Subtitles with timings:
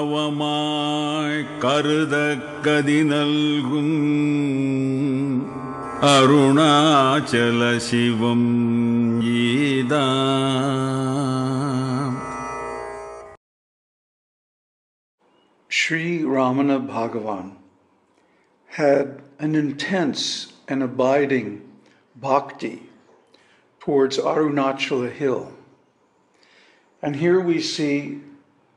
[0.00, 2.14] கருணார்ணவமாய் கருத
[2.66, 3.94] கதி நல்கும்
[6.12, 8.48] அருணாச்சல சிவம்
[9.38, 10.78] ஈதாம்
[15.70, 17.56] Sri Ramana Bhagavan
[18.70, 21.68] had an intense and abiding
[22.16, 22.82] bhakti
[23.82, 25.52] towards Arunachala Hill.
[27.02, 28.20] And here we see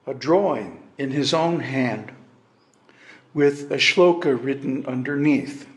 [0.07, 2.12] a drawing in his own hand
[3.34, 5.69] with a shloka written underneath.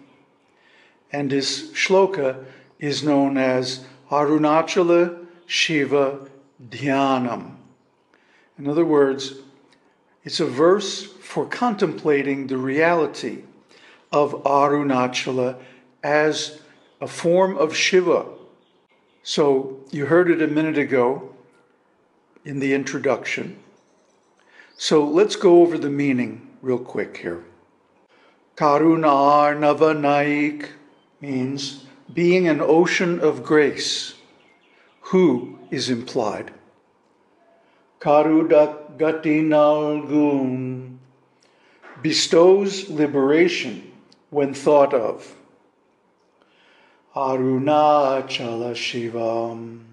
[1.12, 2.46] And his shloka
[2.80, 6.28] is known as Arunachala Shiva
[6.70, 7.56] Dhyanam.
[8.58, 9.34] In other words,
[10.24, 13.44] it's a verse for contemplating the reality
[14.12, 15.58] of Arunachala
[16.04, 16.62] as
[17.02, 18.26] a form of Shiva.
[19.24, 21.36] So you heard it a minute ago
[22.46, 23.58] in the introduction.
[24.82, 27.44] So let's go over the meaning real quick here.
[28.56, 30.70] Karunar Navanaik
[31.20, 34.14] means being an ocean of grace.
[35.12, 36.54] Who is implied?
[38.00, 41.00] Karudak Gati Nalgun
[42.02, 43.92] bestows liberation
[44.30, 45.36] when thought of.
[47.14, 49.84] Arunachala Shivam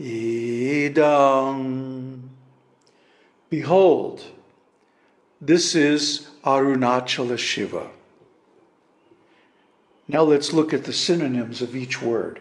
[0.00, 1.50] Idam.
[3.50, 4.22] Behold,
[5.40, 7.90] this is Arunachala Shiva.
[10.06, 12.40] Now let's look at the synonyms of each word.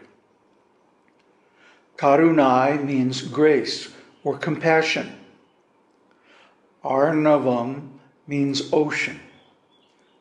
[1.97, 3.89] Karunai means grace
[4.23, 5.19] or compassion.
[6.83, 7.89] Arnavam
[8.27, 9.19] means ocean.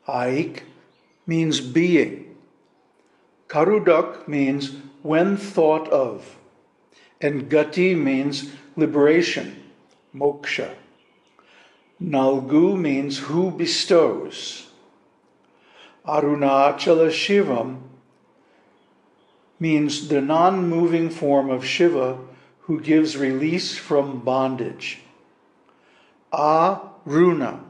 [0.09, 0.63] Aik
[1.27, 2.35] means being.
[3.47, 6.39] Karudak means when thought of.
[7.21, 9.68] And Gati means liberation,
[10.19, 10.75] moksha.
[12.03, 14.69] Nalgu means who bestows.
[16.07, 17.81] Arunachala Shivam
[19.61, 22.19] means the non moving form of Shiva
[22.61, 25.01] who gives release from bondage.
[26.33, 27.61] Aruna.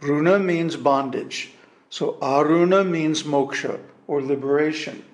[0.00, 1.52] Runa means bondage.
[1.88, 5.04] So Aruna means moksha or liberation.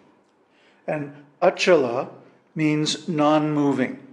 [0.86, 2.08] And Achala
[2.54, 4.09] means non moving.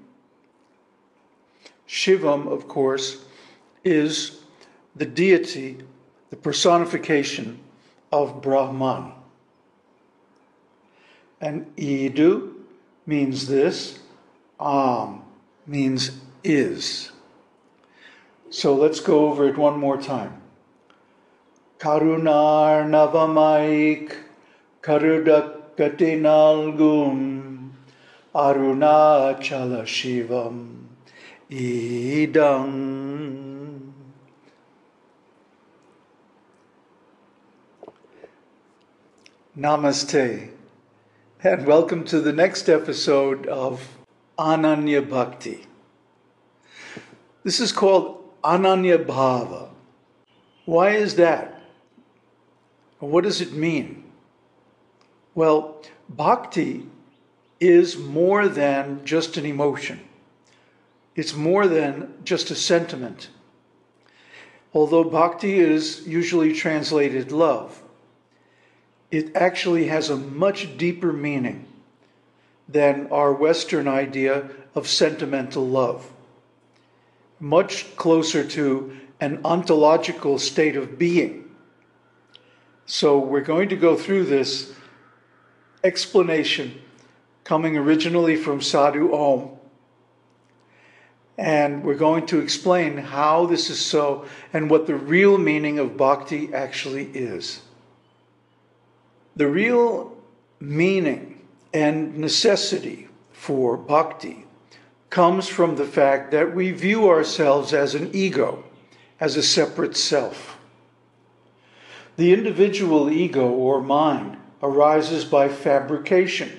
[1.88, 3.24] Shivam, of course,
[3.84, 4.42] is
[4.96, 5.78] the deity,
[6.30, 7.60] the personification
[8.12, 9.14] of Brahman.
[11.40, 12.54] And Idu
[13.06, 14.00] means this,
[14.60, 15.22] Am
[15.66, 16.12] means
[16.44, 17.12] is.
[18.50, 20.42] So let's go over it one more time.
[21.80, 24.16] Karunar Navamaik
[24.82, 27.72] Karudakati Nalgum
[28.34, 30.87] Arunachala Shivam
[39.58, 40.50] Namaste,
[41.42, 43.98] and welcome to the next episode of
[44.38, 45.68] Ananya Bhakti.
[47.46, 49.70] This is called Ananya Bhava.
[50.66, 51.62] Why is that?
[53.00, 54.04] What does it mean?
[55.34, 56.90] Well, bhakti
[57.62, 60.02] is more than just an emotion,
[61.18, 63.30] it's more than just a sentiment.
[64.74, 67.82] Although bhakti is usually translated love,
[69.10, 71.66] it actually has a much deeper meaning
[72.70, 76.10] than our Western idea of sentimental love.
[77.40, 81.50] Much closer to an ontological state of being.
[82.86, 84.74] So we're going to go through this
[85.84, 86.80] explanation
[87.44, 89.57] coming originally from Sadhu Om.
[91.38, 95.96] And we're going to explain how this is so and what the real meaning of
[95.96, 97.62] bhakti actually is.
[99.36, 100.18] The real
[100.60, 104.46] meaning and necessity for bhakti
[105.10, 108.64] comes from the fact that we view ourselves as an ego,
[109.20, 110.58] as a separate self.
[112.18, 116.52] The individual ego or mind arises by fabrication,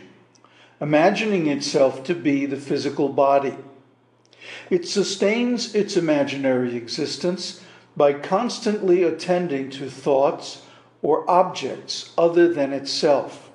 [0.81, 3.56] imagining itself to be the physical body.
[4.70, 7.62] It sustains its imaginary existence
[7.97, 10.62] by constantly attending to thoughts
[11.03, 13.50] or objects other than itself,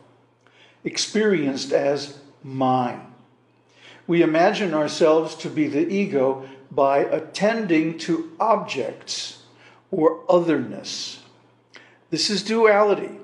[0.84, 3.14] experienced as mine.
[4.08, 9.44] We imagine ourselves to be the ego by attending to objects
[9.92, 11.20] or otherness.
[12.10, 13.20] This is duality.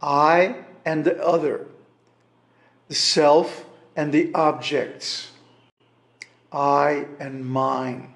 [0.00, 1.66] I and the other,
[2.88, 5.30] the self and the objects.
[6.54, 8.14] I, and mine.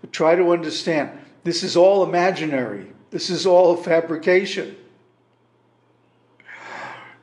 [0.00, 1.10] But try to understand
[1.44, 4.76] this is all imaginary, this is all fabrication.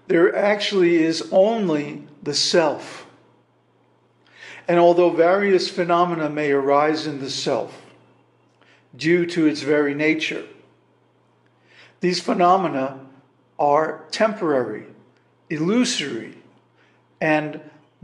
[0.07, 3.07] There actually is only the self.
[4.67, 7.85] And although various phenomena may arise in the self
[8.95, 10.45] due to its very nature,
[11.99, 12.99] these phenomena
[13.57, 14.85] are temporary,
[15.49, 16.37] illusory,
[17.21, 17.61] and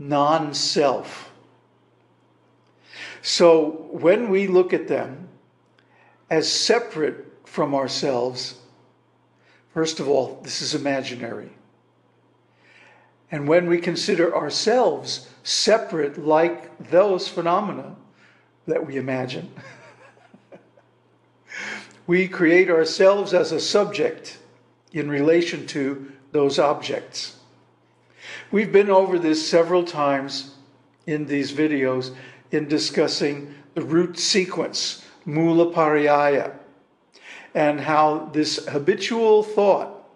[0.08, 1.30] non self.
[3.22, 5.28] So when we look at them
[6.28, 8.58] as separate from ourselves,
[9.72, 11.50] first of all, this is imaginary.
[13.30, 17.96] And when we consider ourselves separate like those phenomena
[18.66, 19.50] that we imagine,
[22.06, 24.38] we create ourselves as a subject
[24.92, 27.36] in relation to those objects.
[28.50, 30.54] We've been over this several times
[31.06, 32.14] in these videos
[32.50, 36.52] in discussing the root sequence, Mula Pariyaya,
[37.54, 40.08] and how this habitual thought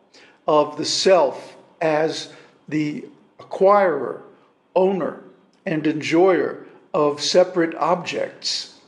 [0.47, 2.33] of the self as
[2.69, 3.05] the
[3.39, 4.23] acquirer,
[4.75, 5.23] owner,
[5.65, 8.79] and enjoyer of separate objects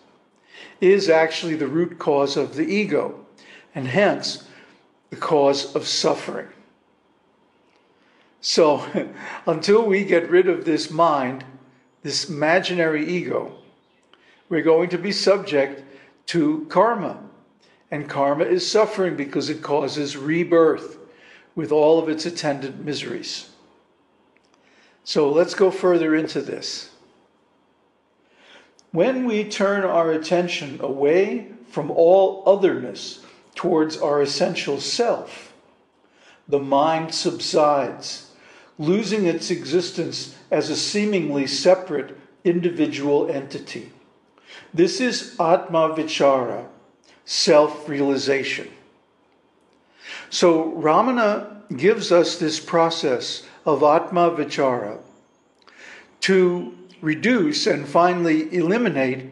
[0.81, 3.27] is actually the root cause of the ego,
[3.75, 4.45] and hence
[5.11, 6.49] the cause of suffering.
[8.41, 8.85] So,
[9.47, 11.45] until we get rid of this mind,
[12.03, 13.57] this imaginary ego,
[14.49, 15.83] we're going to be subject
[16.27, 17.23] to karma.
[17.91, 20.99] And karma is suffering because it causes rebirth
[21.55, 23.51] with all of its attendant miseries.
[25.05, 26.91] So let's go further into this.
[28.93, 33.25] When we turn our attention away from all otherness
[33.55, 35.53] towards our essential self,
[36.47, 38.28] the mind subsides,
[38.79, 43.91] losing its existence as a seemingly separate individual entity.
[44.73, 46.67] This is Atma Vichara,
[47.25, 48.69] self realization.
[50.31, 54.99] So, Ramana gives us this process of Atma Vichara
[56.21, 59.31] to reduce and finally eliminate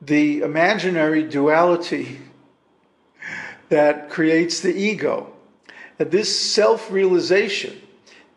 [0.00, 2.18] the imaginary duality
[3.68, 5.32] that creates the ego.
[5.98, 7.80] And this self realization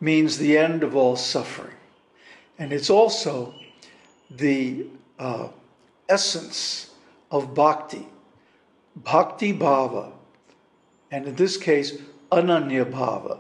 [0.04, 1.76] means the end of all suffering.
[2.60, 3.56] And it's also
[4.30, 4.86] the
[5.18, 5.48] uh,
[6.10, 6.92] essence
[7.32, 8.06] of bhakti,
[8.98, 10.12] bhakti bhava,
[11.10, 11.98] and in this case,
[12.32, 13.40] ananya bhava.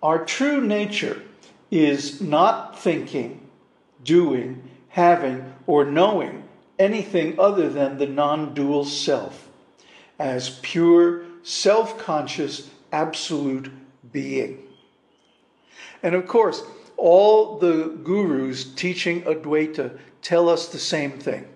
[0.00, 1.22] Our true nature
[1.70, 3.48] is not thinking,
[4.04, 6.44] doing, having, or knowing
[6.78, 9.48] anything other than the non dual self
[10.18, 13.70] as pure, self conscious, absolute
[14.12, 14.62] being.
[16.02, 16.62] And of course,
[16.96, 21.46] all the gurus teaching Advaita tell us the same thing.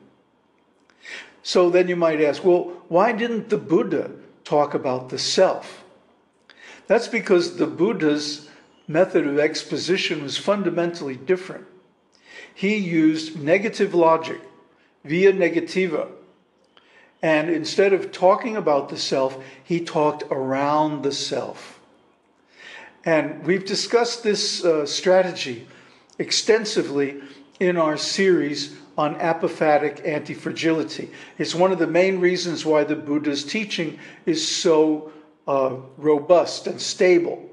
[1.42, 4.10] So then you might ask, well, why didn't the Buddha
[4.44, 5.84] talk about the self?
[6.86, 8.48] That's because the Buddha's
[8.88, 11.66] method of exposition was fundamentally different.
[12.54, 14.40] He used negative logic,
[15.04, 16.08] via negativa.
[17.22, 21.73] And instead of talking about the self, he talked around the self.
[23.04, 25.66] And we've discussed this uh, strategy
[26.18, 27.20] extensively
[27.60, 31.10] in our series on apophatic anti-fragility.
[31.36, 35.12] It's one of the main reasons why the Buddha's teaching is so
[35.46, 37.50] uh, robust and stable.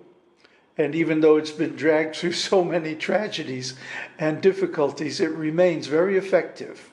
[0.77, 3.73] And even though it's been dragged through so many tragedies
[4.19, 6.89] and difficulties, it remains very effective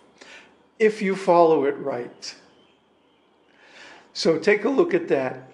[0.78, 2.35] if you follow it right.
[4.12, 5.49] So take a look at that,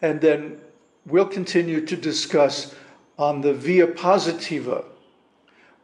[0.00, 0.60] and then
[1.08, 2.74] we'll continue to discuss
[3.18, 4.84] on the via positiva,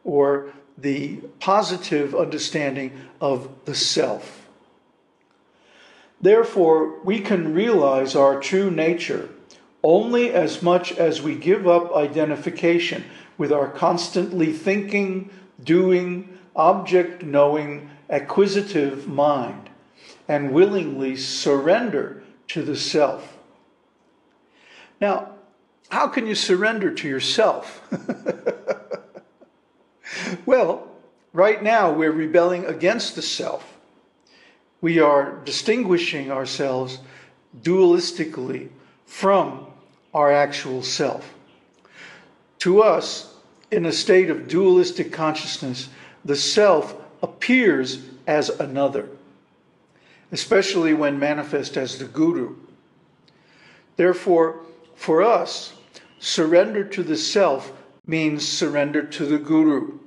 [0.03, 4.47] or the positive understanding of the self.
[6.21, 9.29] Therefore, we can realize our true nature
[9.83, 13.03] only as much as we give up identification
[13.37, 15.29] with our constantly thinking,
[15.63, 19.69] doing, object knowing, acquisitive mind
[20.27, 23.34] and willingly surrender to the self.
[24.99, 25.29] Now,
[25.89, 27.81] how can you surrender to yourself?
[30.45, 30.87] well,
[31.33, 33.77] right now we're rebelling against the self.
[34.81, 36.99] We are distinguishing ourselves
[37.61, 38.69] dualistically
[39.05, 39.67] from
[40.13, 41.33] our actual self.
[42.59, 43.33] To us,
[43.71, 45.89] in a state of dualistic consciousness,
[46.23, 49.09] the self appears as another,
[50.31, 52.55] especially when manifest as the guru.
[53.97, 55.73] Therefore, for us,
[56.19, 57.71] surrender to the self
[58.07, 59.99] means surrender to the guru,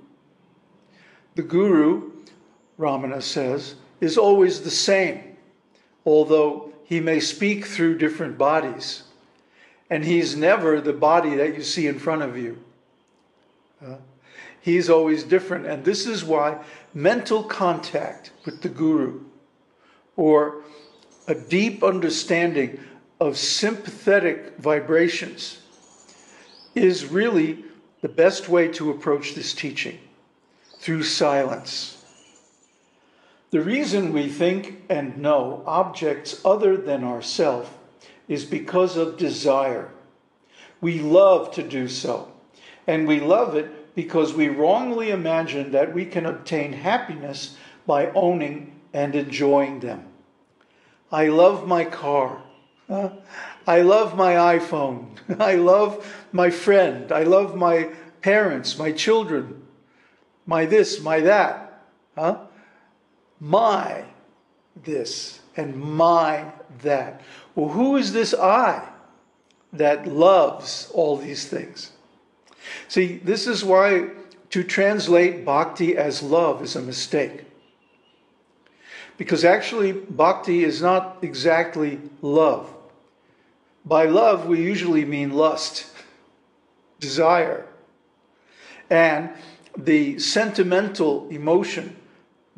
[1.34, 2.12] The guru,
[2.78, 5.36] Ramana says, is always the same,
[6.04, 9.04] although he may speak through different bodies.
[9.90, 12.62] And he's never the body that you see in front of you.
[13.84, 13.96] Uh,
[14.60, 15.66] he's always different.
[15.66, 19.20] And this is why mental contact with the guru
[20.16, 20.62] or
[21.26, 22.80] a deep understanding
[23.20, 25.58] of sympathetic vibrations
[26.74, 27.64] is really
[28.00, 29.98] the best way to approach this teaching
[30.78, 32.04] through silence.
[33.50, 37.76] The reason we think and know objects other than ourself
[38.28, 39.90] is because of desire.
[40.80, 42.30] We love to do so,
[42.86, 47.56] and we love it because we wrongly imagine that we can obtain happiness
[47.86, 50.04] by owning and enjoying them.
[51.10, 52.42] I love my car.
[52.90, 55.08] I love my iPhone.
[55.38, 57.12] I love my friend.
[57.12, 57.90] I love my
[58.22, 59.62] parents, my children,
[60.46, 61.84] my this, my that.
[62.16, 62.38] Huh?
[63.40, 64.04] My
[64.82, 66.52] this and my
[66.82, 67.20] that.
[67.54, 68.88] Well, who is this I
[69.72, 71.92] that loves all these things?
[72.88, 74.10] See, this is why
[74.50, 77.44] to translate bhakti as love is a mistake.
[79.16, 82.72] Because actually, bhakti is not exactly love.
[83.84, 85.86] By love, we usually mean lust,
[87.00, 87.66] desire,
[88.90, 89.30] and
[89.76, 91.96] the sentimental emotion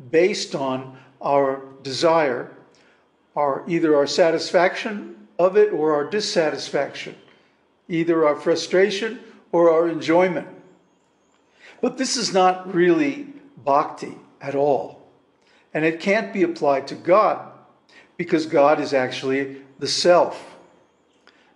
[0.09, 2.51] based on our desire
[3.35, 7.15] are either our satisfaction of it or our dissatisfaction,
[7.87, 9.19] either our frustration
[9.51, 10.47] or our enjoyment.
[11.81, 15.01] But this is not really bhakti at all.
[15.73, 17.51] And it can't be applied to God
[18.17, 20.50] because God is actually the self,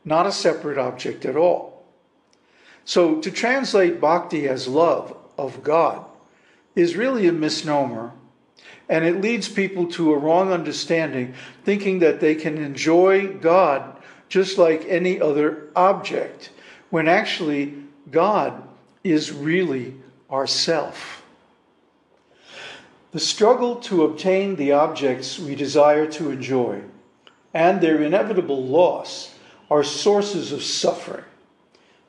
[0.06, 1.84] not a separate object at all.
[2.86, 6.06] So to translate bhakti as love of God
[6.76, 8.14] is really a misnomer
[8.88, 11.34] and it leads people to a wrong understanding,
[11.64, 13.98] thinking that they can enjoy God
[14.30, 16.52] just like any other object,
[16.90, 17.74] when actually
[18.12, 18.68] God
[19.04, 19.96] is really
[20.32, 21.24] ourself.
[23.12, 26.82] The struggle to obtain the objects we desire to enjoy
[27.54, 29.35] and their inevitable loss
[29.70, 31.26] are sources of suffering.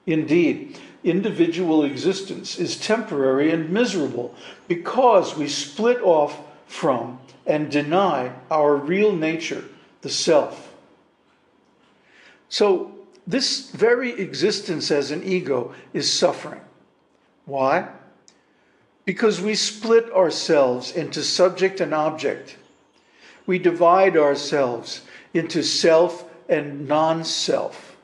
[0.07, 4.35] Indeed, individual existence is temporary and miserable
[4.69, 9.65] because we split off from and deny our real nature,
[10.03, 10.75] the self.
[12.49, 12.93] So,
[13.27, 16.61] this very existence as an ego is suffering.
[17.45, 17.89] Why?
[19.05, 22.57] Because we split ourselves into subject and object.
[23.47, 25.03] We divide ourselves
[25.35, 27.97] into self and non self.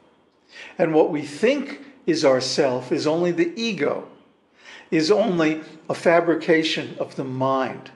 [0.79, 4.09] And what we think is ourself is only the ego,
[4.91, 7.91] is only a fabrication of the mind.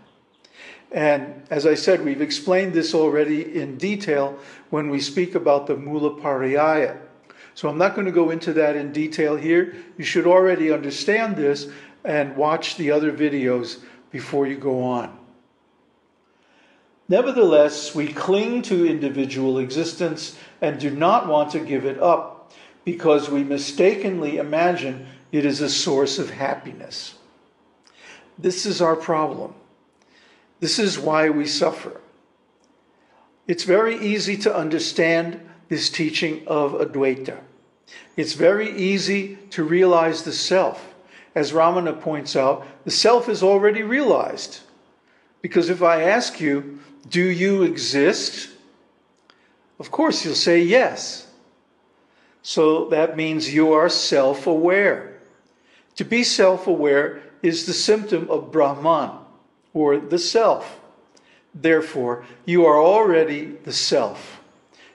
[0.92, 4.38] And as I said, we've explained this already in detail
[4.70, 6.98] when we speak about the Mula Pariyaya.
[7.54, 9.74] So I'm not going to go into that in detail here.
[9.96, 11.68] You should already understand this
[12.04, 15.18] and watch the other videos before you go on.
[17.08, 22.52] Nevertheless, we cling to individual existence and do not want to give it up
[22.84, 27.14] because we mistakenly imagine it is a source of happiness.
[28.38, 29.54] This is our problem.
[30.60, 32.00] This is why we suffer.
[33.46, 37.38] It's very easy to understand this teaching of Advaita.
[38.16, 40.94] It's very easy to realize the self.
[41.34, 44.60] As Ramana points out, the self is already realized.
[45.46, 48.48] Because if I ask you, do you exist?
[49.78, 51.28] Of course, you'll say yes.
[52.42, 55.20] So that means you are self aware.
[55.98, 59.18] To be self aware is the symptom of Brahman
[59.72, 60.80] or the self.
[61.54, 64.40] Therefore, you are already the self.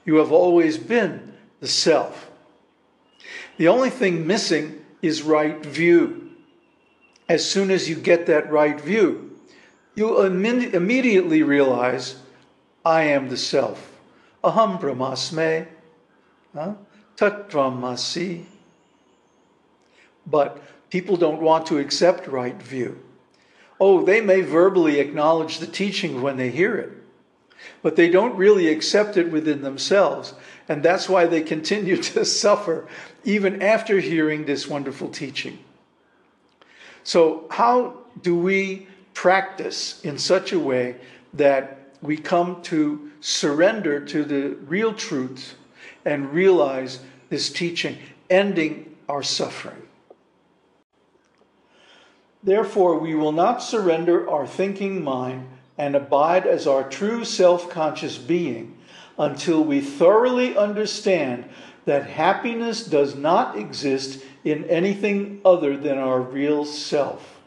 [0.03, 2.29] You have always been the self.
[3.55, 6.31] The only thing missing is right view.
[7.29, 9.30] As soon as you get that right view,
[9.95, 12.15] you immediately realize,
[12.85, 13.99] I am the self.
[14.43, 15.67] Aham brahmasmi,
[16.55, 16.73] huh?
[17.17, 18.45] tatvamasi.
[20.25, 23.03] But people don't want to accept right view.
[23.79, 26.91] Oh, they may verbally acknowledge the teaching when they hear it,
[27.81, 30.33] but they don't really accept it within themselves.
[30.69, 32.87] And that's why they continue to suffer
[33.23, 35.59] even after hearing this wonderful teaching.
[37.03, 40.95] So, how do we practice in such a way
[41.33, 45.55] that we come to surrender to the real truth
[46.05, 46.99] and realize
[47.29, 47.97] this teaching,
[48.29, 49.81] ending our suffering?
[52.43, 58.17] Therefore, we will not surrender our thinking mind and abide as our true self conscious
[58.17, 58.77] being
[59.17, 61.45] until we thoroughly understand
[61.85, 67.40] that happiness does not exist in anything other than our real self.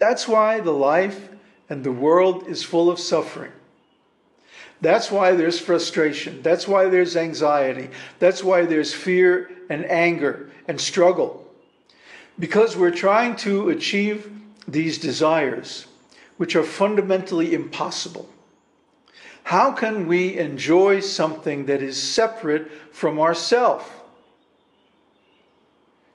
[0.00, 1.28] That's why the life
[1.68, 3.52] and the world is full of suffering.
[4.80, 6.40] That's why there's frustration.
[6.40, 7.90] That's why there's anxiety.
[8.18, 11.46] That's why there's fear and anger and struggle.
[12.38, 14.32] Because we're trying to achieve
[14.66, 15.86] these desires,
[16.38, 18.26] which are fundamentally impossible.
[19.42, 24.02] How can we enjoy something that is separate from ourself?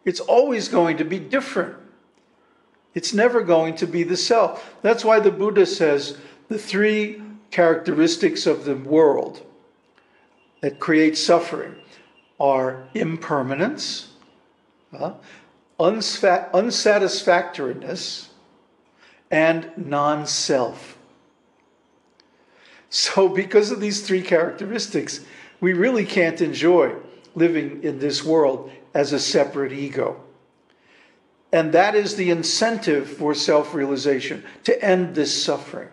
[0.05, 1.75] It's always going to be different.
[2.95, 4.75] It's never going to be the self.
[4.81, 7.21] That's why the Buddha says the three
[7.51, 9.45] characteristics of the world
[10.61, 11.75] that create suffering
[12.39, 14.13] are impermanence,
[14.97, 15.15] uh,
[15.79, 18.29] unsatisfactoriness,
[19.29, 20.97] and non self.
[22.89, 25.19] So, because of these three characteristics,
[25.59, 26.95] we really can't enjoy
[27.35, 30.23] living in this world as a separate ego.
[31.55, 35.87] And that is the incentive for self realization to end this suffering.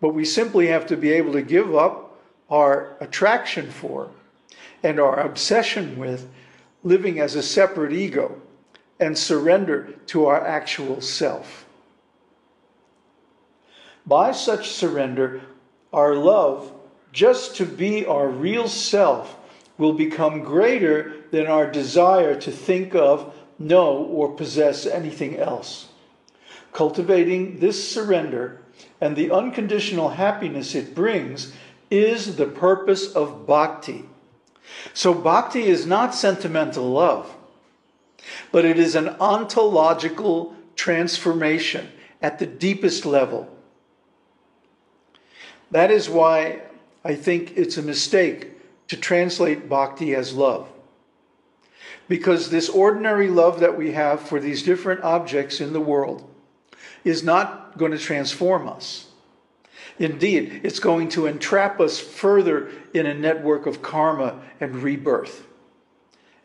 [0.00, 2.18] But we simply have to be able to give up
[2.48, 4.08] our attraction for
[4.82, 6.26] and our obsession with
[6.82, 8.40] living as a separate ego
[8.98, 11.66] and surrender to our actual self.
[14.06, 15.42] By such surrender,
[15.92, 16.72] our love
[17.12, 19.36] just to be our real self
[19.76, 25.88] will become greater than our desire to think of, know, or possess anything else.
[26.72, 28.60] Cultivating this surrender
[29.00, 31.52] and the unconditional happiness it brings
[31.90, 34.04] is the purpose of bhakti.
[34.92, 37.34] So, bhakti is not sentimental love,
[38.52, 41.88] but it is an ontological transformation
[42.20, 43.48] at the deepest level.
[45.70, 46.62] That is why
[47.04, 48.52] I think it's a mistake
[48.88, 50.68] to translate bhakti as love.
[52.08, 56.28] Because this ordinary love that we have for these different objects in the world
[57.04, 59.08] is not going to transform us.
[59.98, 65.46] Indeed, it's going to entrap us further in a network of karma and rebirth.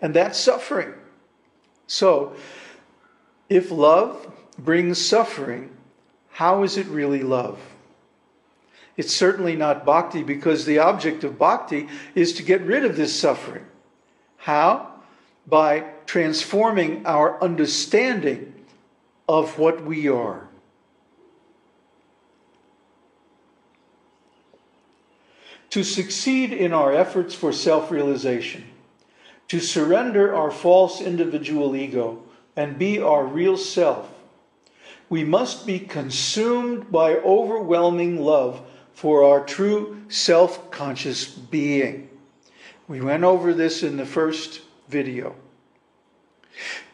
[0.01, 0.93] And that's suffering.
[1.87, 2.35] So,
[3.49, 5.69] if love brings suffering,
[6.31, 7.59] how is it really love?
[8.97, 13.17] It's certainly not bhakti because the object of bhakti is to get rid of this
[13.17, 13.65] suffering.
[14.37, 14.92] How?
[15.45, 18.53] By transforming our understanding
[19.27, 20.47] of what we are.
[25.71, 28.63] To succeed in our efforts for self realization,
[29.47, 32.21] to surrender our false individual ego
[32.55, 34.07] and be our real self,
[35.09, 38.61] we must be consumed by overwhelming love
[38.93, 42.09] for our true self conscious being.
[42.87, 44.61] We went over this in the first
[44.93, 45.35] video.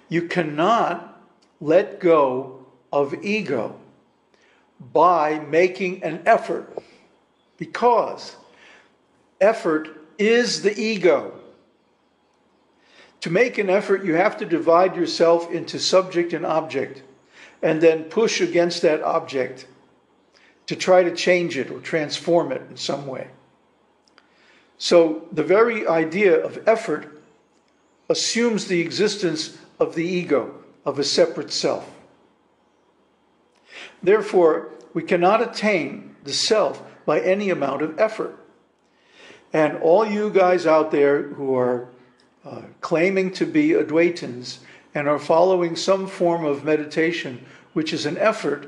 [0.08, 1.22] You cannot
[1.62, 3.76] let go of ego
[4.80, 6.82] by making an effort
[7.58, 8.36] because
[9.40, 11.34] effort is the ego.
[13.22, 17.04] To make an effort, you have to divide yourself into subject and object
[17.62, 19.68] and then push against that object
[20.68, 23.28] to try to change it or transform it in some way.
[24.78, 27.19] So the very idea of effort
[28.10, 31.90] assumes the existence of the ego, of a separate self.
[34.02, 38.38] Therefore, we cannot attain the self by any amount of effort.
[39.54, 41.90] And all you guys out there who are
[42.46, 44.60] uh, claiming to be Advaitins
[44.94, 48.68] and are following some form of meditation, which is an effort,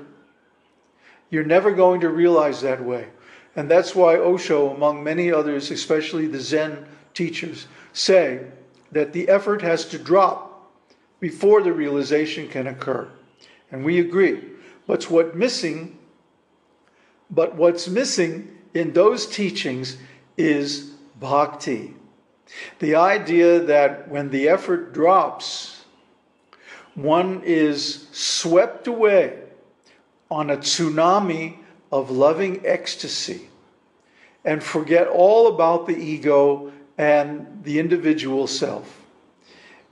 [1.30, 3.08] you're never going to realize that way.
[3.56, 8.46] And that's why Osho, among many others, especially the Zen teachers, say
[8.92, 10.72] that the effort has to drop
[11.20, 13.08] before the realization can occur.
[13.72, 14.42] And we agree.
[14.88, 15.98] But what's missing,
[17.30, 19.98] but what's missing in those teachings
[20.38, 21.94] is bhakti.
[22.80, 25.86] The idea that when the effort drops,
[26.96, 29.40] one is swept away
[30.30, 31.58] on a tsunami
[31.92, 33.50] of loving ecstasy
[34.44, 39.02] and forget all about the ego and the individual self.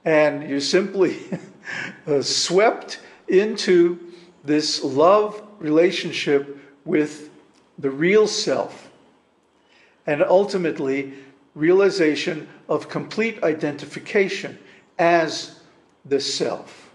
[0.05, 1.17] And you're simply
[2.07, 7.31] uh, swept into this love relationship with
[7.79, 8.91] the real self.
[10.05, 11.15] And ultimately,
[11.55, 14.59] realization of complete identification
[14.99, 15.59] as
[16.05, 16.91] the self.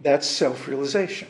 [0.00, 1.28] That's self realization.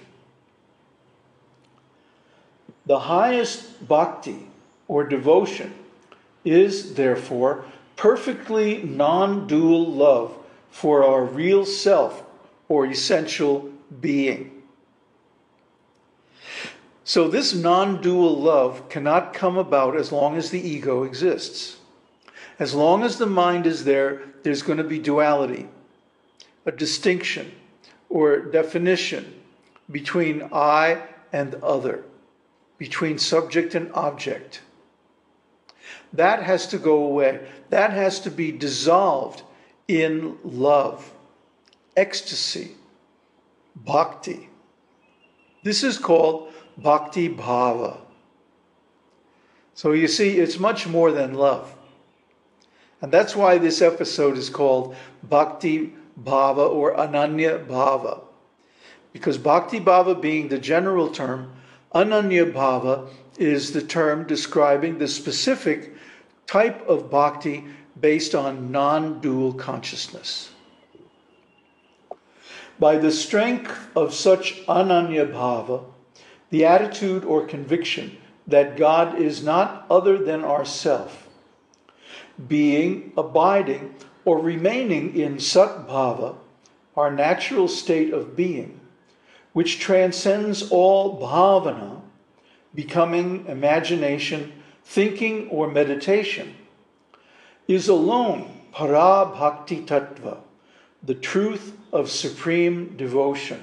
[2.87, 4.47] The highest bhakti
[4.87, 5.75] or devotion
[6.45, 7.65] is, therefore,
[7.97, 10.37] perfectly non dual love
[10.71, 12.25] for our real self
[12.69, 14.63] or essential being.
[17.05, 21.79] So, this non dual love cannot come about as long as the ego exists.
[22.59, 25.69] As long as the mind is there, there's going to be duality,
[26.65, 27.53] a distinction
[28.09, 29.41] or definition
[29.91, 31.03] between I
[31.33, 32.05] and other,
[32.79, 34.61] between subject and object.
[36.13, 37.47] That has to go away.
[37.71, 39.43] That has to be dissolved
[39.89, 41.13] in love,
[41.97, 42.73] ecstasy,
[43.75, 44.49] bhakti.
[45.63, 47.99] This is called bhakti bhava.
[49.75, 51.75] So you see, it's much more than love.
[53.01, 54.95] And that's why this episode is called
[55.25, 58.23] Bhakti Bhava or Ananya Bhava.
[59.13, 61.53] Because Bhakti Bhava being the general term,
[61.93, 65.95] Ananya Bhava is the term describing the specific
[66.47, 67.65] type of bhakti
[67.99, 70.51] based on non dual consciousness.
[72.79, 75.85] By the strength of such Ananya Bhava,
[76.51, 81.29] the attitude or conviction that God is not other than ourself,
[82.49, 86.37] being, abiding, or remaining in Sat Bhava,
[86.97, 88.81] our natural state of being,
[89.53, 92.01] which transcends all bhavana,
[92.75, 94.53] becoming imagination,
[94.85, 96.55] thinking, or meditation,
[97.69, 100.39] is alone para bhakti tattva,
[101.03, 103.63] the truth of supreme devotion.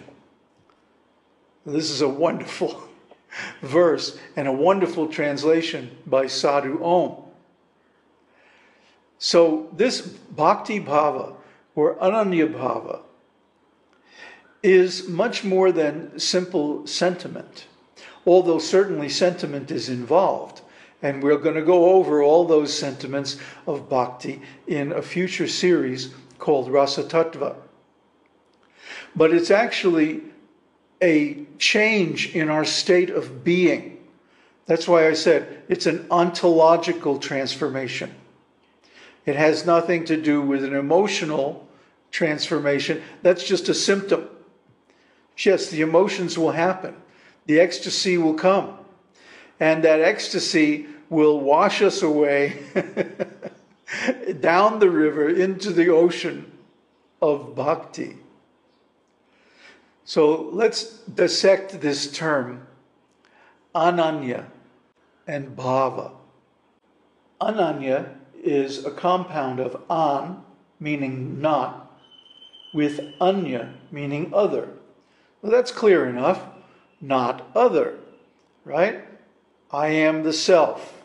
[1.66, 2.84] This is a wonderful
[3.62, 7.16] verse and a wonderful translation by Sadhu Om.
[9.18, 11.36] So, this bhakti bhava
[11.76, 13.02] or ananya bhava
[14.64, 17.66] is much more than simple sentiment,
[18.26, 20.62] although certainly sentiment is involved.
[21.02, 26.14] And we're going to go over all those sentiments of bhakti in a future series
[26.38, 27.56] called Rasa Tattva.
[29.16, 30.22] But it's actually
[31.02, 33.98] a change in our state of being.
[34.66, 38.14] That's why I said it's an ontological transformation.
[39.26, 41.68] It has nothing to do with an emotional
[42.12, 43.02] transformation.
[43.22, 44.28] That's just a symptom.
[45.38, 46.96] Yes, the emotions will happen,
[47.46, 48.78] the ecstasy will come,
[49.60, 52.62] and that ecstasy will wash us away
[54.40, 56.52] down the river into the ocean
[57.22, 58.18] of bhakti.
[60.06, 62.68] So let's dissect this term,
[63.76, 64.46] ananya
[65.28, 66.12] and bhava.
[67.40, 70.44] Ananya is a compound of an,
[70.80, 71.92] meaning not,
[72.74, 74.70] with anya, meaning other.
[75.42, 76.44] Well, that's clear enough.
[77.02, 78.00] Not other,
[78.66, 79.06] right?
[79.72, 81.04] I am the self.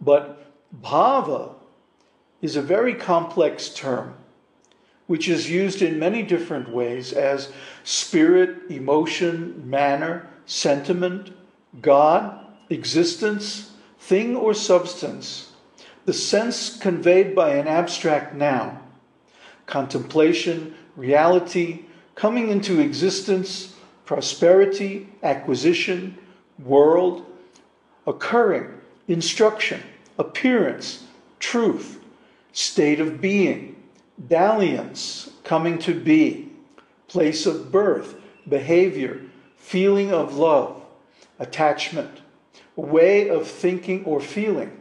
[0.00, 1.54] But bhava
[2.42, 4.14] is a very complex term,
[5.06, 7.52] which is used in many different ways as
[7.84, 11.32] spirit, emotion, manner, sentiment,
[11.80, 15.52] God, existence, thing or substance,
[16.04, 18.78] the sense conveyed by an abstract noun,
[19.66, 23.74] contemplation, reality, coming into existence,
[24.04, 26.18] prosperity, acquisition,
[26.64, 27.24] world,
[28.06, 28.68] occurring,
[29.08, 29.82] instruction,
[30.18, 31.04] appearance,
[31.38, 32.00] truth,
[32.52, 33.76] state of being,
[34.28, 36.50] dalliance, coming to be,
[37.08, 38.16] place of birth,
[38.48, 39.20] behavior,
[39.56, 40.82] feeling of love,
[41.38, 42.20] attachment,
[42.76, 44.76] way of thinking or feeling,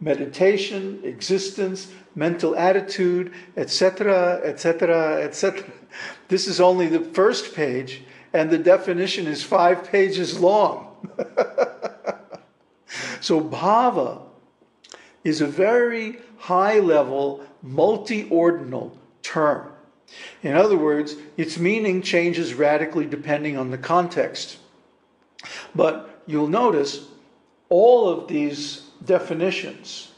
[0.00, 5.64] meditation, existence, mental attitude, etc., etc., etc.
[6.28, 8.02] This is only the first page,
[8.32, 10.87] and the definition is five pages long.
[13.20, 14.22] so, bhava
[15.24, 19.72] is a very high level, multi ordinal term.
[20.42, 24.58] In other words, its meaning changes radically depending on the context.
[25.74, 27.06] But you'll notice
[27.68, 30.12] all of these definitions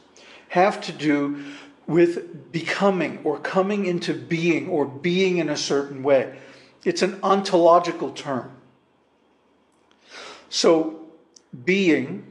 [0.49, 1.43] have to do
[1.87, 6.37] with becoming or coming into being or being in a certain way.
[6.85, 8.51] It's an ontological term.
[10.53, 10.99] So,
[11.63, 12.25] being,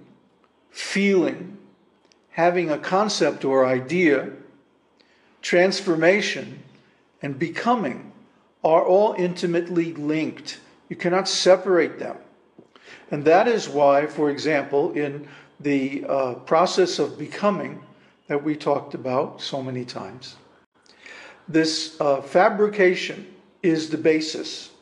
[0.69, 1.57] feeling,
[2.29, 4.29] having a concept or idea,
[5.41, 6.63] transformation,
[7.23, 8.13] and becoming
[8.63, 10.61] are all intimately linked.
[10.91, 12.19] You cannot separate them.
[13.11, 15.27] And that is why, for example, in
[15.59, 17.83] the uh, process of becoming
[18.27, 20.37] that we talked about so many times,
[21.49, 24.73] this uh, fabrication is the basis.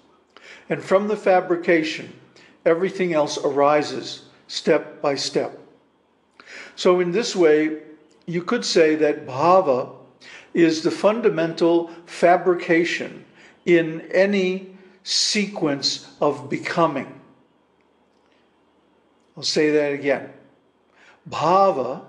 [0.68, 2.12] And from the fabrication,
[2.68, 5.58] everything else arises step by step.
[6.76, 7.78] So, in this way,
[8.26, 9.94] you could say that bhava
[10.54, 13.24] is the fundamental fabrication
[13.64, 17.20] in any sequence of becoming.
[19.36, 20.30] I'll say that again.
[21.28, 22.02] Bhava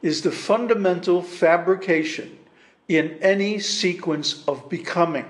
[0.00, 2.38] is the fundamental fabrication
[2.88, 5.26] in any sequence of becoming.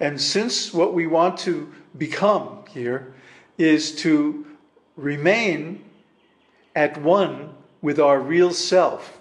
[0.00, 3.14] And since what we want to become here
[3.58, 4.46] is to
[4.96, 5.84] remain
[6.74, 9.18] at one with our real self,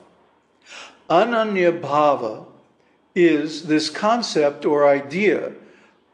[1.09, 2.45] Ananya Bhava
[3.13, 5.51] is this concept or idea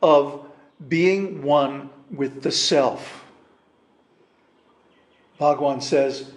[0.01, 0.45] of
[0.87, 3.23] being one with the self.
[5.37, 6.31] Bhagwan says,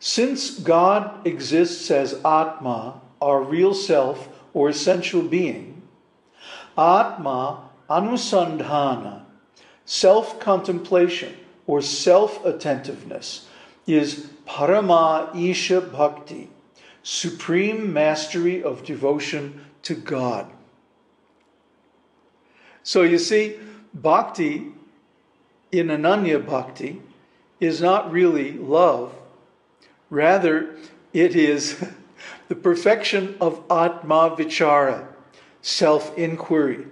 [0.00, 5.82] since God exists as Atma, our real self or essential being,
[6.76, 9.21] Atma Anusandhana,
[9.92, 13.46] self contemplation or self attentiveness,
[13.86, 16.48] is Parama Isha Bhakti,
[17.02, 20.50] supreme mastery of devotion to God.
[22.82, 23.56] So you see,
[23.92, 24.72] bhakti
[25.70, 27.02] in Ananya Bhakti
[27.60, 29.12] is not really love,
[30.08, 30.74] rather,
[31.12, 31.84] it is
[32.48, 35.06] the perfection of Atma Vichara,
[35.60, 36.86] self inquiry.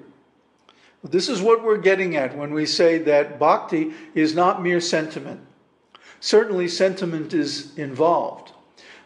[1.02, 5.40] This is what we're getting at when we say that bhakti is not mere sentiment.
[6.20, 8.52] Certainly, sentiment is involved.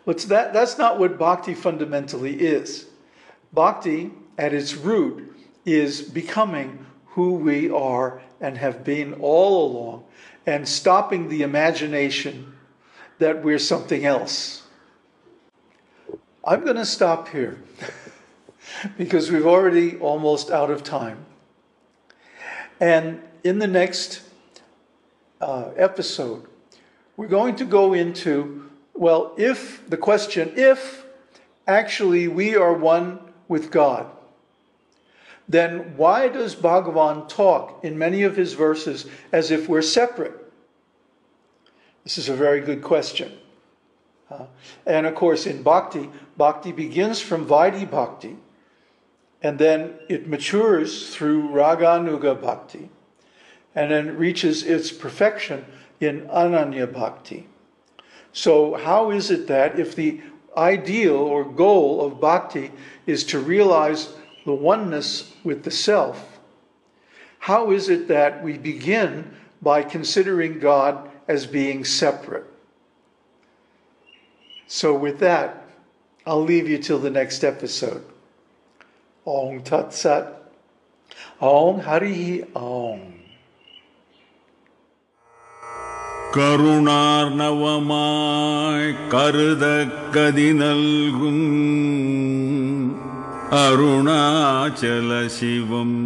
[0.04, 2.86] But that, that's not what bhakti fundamentally is.
[3.52, 10.04] Bhakti, at its root, is becoming who we are and have been all along,
[10.46, 12.52] and stopping the imagination
[13.18, 14.62] that we're something else.
[16.44, 17.62] I'm going to stop here
[18.98, 21.24] because we've already almost out of time.
[22.84, 24.20] And in the next
[25.40, 26.44] uh, episode,
[27.16, 31.06] we're going to go into well, if the question, if
[31.66, 34.06] actually we are one with God,
[35.48, 40.34] then why does Bhagavan talk in many of his verses as if we're separate?
[42.02, 43.32] This is a very good question.
[44.30, 44.44] Uh,
[44.84, 48.36] and of course, in bhakti, bhakti begins from Vaidhi bhakti,
[49.44, 52.88] and then it matures through Raganuga bhakti,
[53.74, 55.66] and then reaches its perfection
[56.00, 57.46] in Ananya bhakti.
[58.32, 60.22] So, how is it that if the
[60.56, 62.72] ideal or goal of bhakti
[63.06, 64.14] is to realize
[64.46, 66.38] the oneness with the self,
[67.40, 69.30] how is it that we begin
[69.60, 72.46] by considering God as being separate?
[74.68, 75.68] So, with that,
[76.24, 78.06] I'll leave you till the next episode.
[79.26, 80.26] Om Tat Sat.
[81.40, 83.00] Om Hari Om.
[87.56, 89.64] கருணார்ணவமாய் கருத
[90.14, 91.44] கதி நல்கும்
[93.60, 95.96] அருணாச்சல சிவம்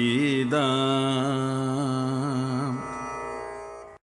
[0.00, 1.75] ஈதான்